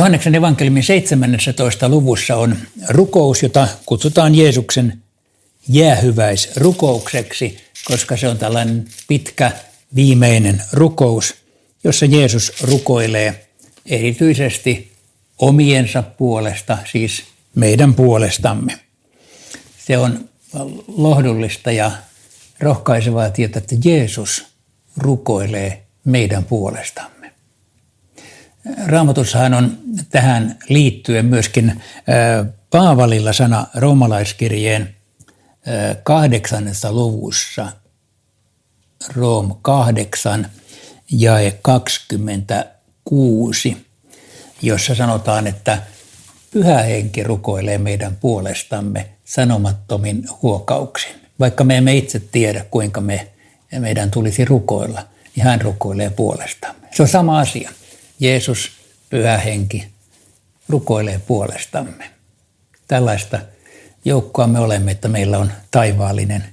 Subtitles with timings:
[0.00, 1.88] Johanneksen evankeliumin 17.
[1.88, 2.56] luvussa on
[2.88, 5.02] rukous, jota kutsutaan Jeesuksen
[5.68, 9.52] jäähyväisrukoukseksi, koska se on tällainen pitkä
[9.94, 11.34] viimeinen rukous,
[11.84, 13.46] jossa Jeesus rukoilee
[13.86, 14.92] erityisesti
[15.38, 17.22] omiensa puolesta, siis
[17.54, 18.78] meidän puolestamme.
[19.86, 20.28] Se on
[20.88, 21.92] lohdullista ja
[22.60, 24.44] rohkaisevaa tietää, että Jeesus
[24.96, 27.19] rukoilee meidän puolestamme.
[28.86, 29.78] Raamatussahan on
[30.10, 31.82] tähän liittyen myöskin
[32.70, 34.96] Paavalilla sana roomalaiskirjeen
[36.02, 37.72] kahdeksannessa luvussa,
[39.16, 40.50] Room 8,
[41.10, 43.86] jae 26,
[44.62, 45.82] jossa sanotaan, että
[46.50, 51.12] Pyhä Henki rukoilee meidän puolestamme sanomattomin huokauksin.
[51.40, 53.28] Vaikka me emme itse tiedä, kuinka me,
[53.78, 56.88] meidän tulisi rukoilla, niin hän rukoilee puolestamme.
[56.90, 57.70] Se on sama asia.
[58.20, 58.70] Jeesus,
[59.10, 59.86] Pyhä Henki,
[60.68, 62.10] rukoilee puolestamme.
[62.88, 63.40] Tällaista
[64.04, 66.44] joukkoa me olemme, että meillä on taivaallinen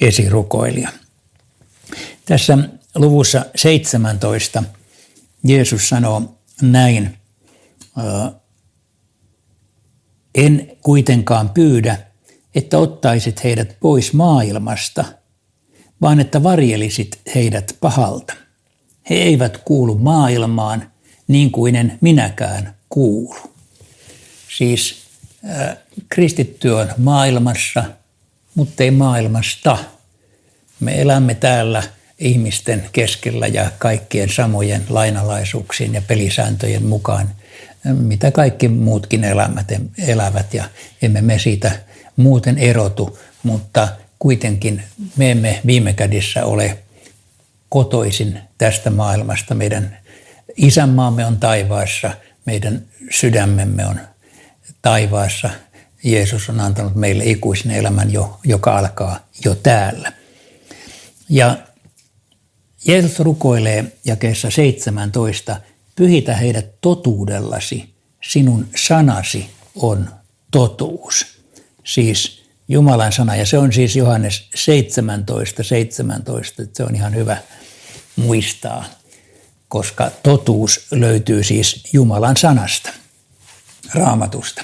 [0.00, 0.88] esirukoilija.
[2.24, 2.58] Tässä
[2.94, 4.62] luvussa 17
[5.44, 7.18] Jeesus sanoo näin,
[10.34, 11.98] en kuitenkaan pyydä,
[12.54, 15.04] että ottaisit heidät pois maailmasta,
[16.00, 18.34] vaan että varjelisit heidät pahalta.
[19.10, 20.92] He eivät kuulu maailmaan
[21.28, 23.36] niin kuin en minäkään kuulu.
[24.56, 24.96] Siis
[25.50, 25.76] äh,
[26.08, 27.84] kristitty on maailmassa,
[28.54, 29.78] mutta ei maailmasta.
[30.80, 31.82] Me elämme täällä
[32.18, 37.30] ihmisten keskellä ja kaikkien samojen lainalaisuuksien ja pelisääntöjen mukaan,
[37.84, 39.66] mitä kaikki muutkin elämät
[40.06, 40.64] elävät ja
[41.02, 41.80] emme me siitä
[42.16, 44.82] muuten erotu, mutta kuitenkin
[45.16, 46.78] me emme viime kädessä ole
[47.68, 49.54] kotoisin tästä maailmasta.
[49.54, 49.98] Meidän
[50.58, 52.10] isänmaamme on taivaassa,
[52.44, 54.00] meidän sydämemme on
[54.82, 55.50] taivaassa.
[56.04, 60.12] Jeesus on antanut meille ikuisen elämän, jo, joka alkaa jo täällä.
[61.28, 61.56] Ja
[62.86, 65.56] Jeesus rukoilee jakeessa 17,
[65.96, 70.10] pyhitä heidät totuudellasi, sinun sanasi on
[70.50, 71.26] totuus
[71.84, 73.36] siis Jumalan sana.
[73.36, 77.36] Ja se on siis Johannes 17, 17, että se on ihan hyvä
[78.16, 78.84] muistaa,
[79.68, 82.90] koska totuus löytyy siis Jumalan sanasta,
[83.94, 84.62] raamatusta.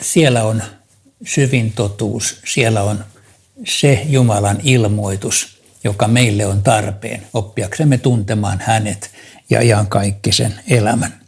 [0.00, 0.62] Siellä on
[1.26, 3.04] syvin totuus, siellä on
[3.66, 9.10] se Jumalan ilmoitus, joka meille on tarpeen oppiaksemme tuntemaan hänet
[9.50, 11.20] ja ihan kaikki sen elämän.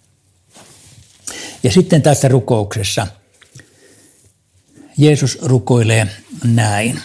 [1.63, 3.07] Ja sitten tässä rukouksessa–
[5.01, 6.07] Jeesus rukoilee
[6.45, 7.01] näin.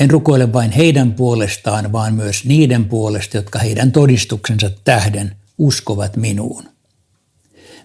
[0.00, 6.64] En rukoile vain heidän puolestaan, vaan myös niiden puolesta, jotka heidän todistuksensa tähden uskovat minuun.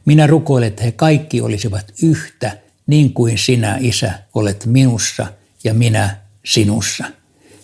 [0.06, 5.28] Minä rukoilen, että he kaikki olisivat yhtä, niin kuin sinä, Isä, olet minussa
[5.64, 7.06] ja minä sinussa.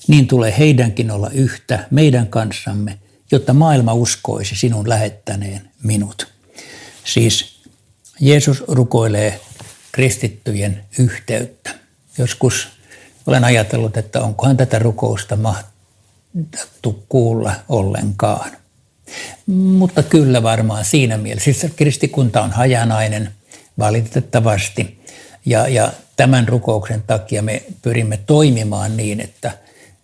[0.07, 2.99] Niin tulee heidänkin olla yhtä meidän kanssamme,
[3.31, 6.27] jotta maailma uskoisi sinun lähettäneen minut.
[7.03, 7.59] Siis
[8.19, 9.39] Jeesus rukoilee
[9.91, 11.75] kristittyjen yhteyttä.
[12.17, 12.67] Joskus
[13.27, 18.51] olen ajatellut, että onkohan tätä rukousta mahtattu kuulla ollenkaan.
[19.47, 21.53] Mutta kyllä varmaan siinä mielessä.
[21.53, 23.31] Siis kristikunta on hajanainen
[23.79, 24.99] valitettavasti
[25.45, 29.51] ja, ja tämän rukouksen takia me pyrimme toimimaan niin, että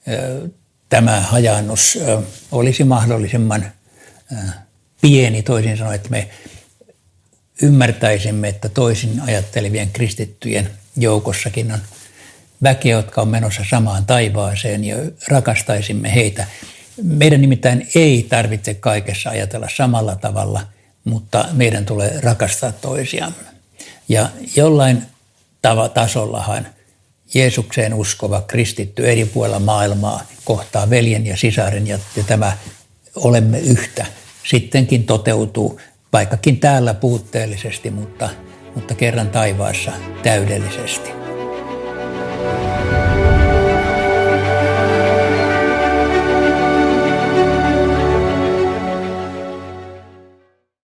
[0.08, 0.50] ö,
[0.90, 2.22] tämä hajannus ö,
[2.52, 3.66] olisi mahdollisimman
[4.32, 4.36] ö,
[5.02, 6.30] pieni, toisin sanoen, että me
[7.62, 11.80] ymmärtäisimme, että toisin ajattelevien kristittyjen joukossakin on
[12.64, 14.96] väkeä, jotka on menossa samaan taivaaseen ja
[15.28, 16.46] rakastaisimme heitä.
[17.04, 20.62] Meidän nimittäin ei tarvitse kaikessa ajatella samalla tavalla,
[21.04, 23.52] mutta meidän tulee rakastaa toisiamme.
[24.10, 25.02] Ja jollain
[25.94, 26.68] tasollahan
[27.34, 32.58] Jeesukseen uskova kristitty eri puolilla maailmaa kohtaa veljen ja sisaren ja tämä
[33.16, 34.06] olemme yhtä
[34.44, 35.82] sittenkin toteutuu
[36.14, 38.30] vaikkakin täällä puutteellisesti, mutta,
[38.76, 39.92] mutta kerran taivaassa
[40.24, 41.21] täydellisesti.